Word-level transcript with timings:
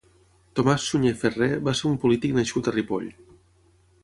Tomàs 0.59 0.85
Suñer 0.93 1.11
Ferrer 1.19 1.49
va 1.69 1.75
ser 1.81 1.87
un 1.93 2.01
polític 2.07 2.35
nascut 2.39 2.71
a 2.73 2.77
Ripoll. 2.79 3.07